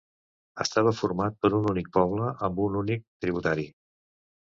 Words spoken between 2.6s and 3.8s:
un únic tributari.